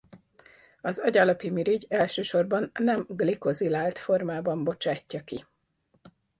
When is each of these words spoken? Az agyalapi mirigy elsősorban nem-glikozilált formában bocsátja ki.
Az 0.81 0.99
agyalapi 0.99 1.49
mirigy 1.49 1.85
elsősorban 1.89 2.71
nem-glikozilált 2.73 3.97
formában 3.99 4.63
bocsátja 4.63 5.23
ki. 5.23 5.45